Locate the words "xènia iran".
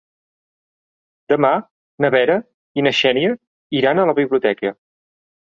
3.01-4.03